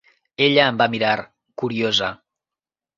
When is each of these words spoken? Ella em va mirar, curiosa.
Ella 0.45 0.63
em 0.71 0.79
va 0.79 0.89
mirar, 0.95 1.13
curiosa. 1.65 2.13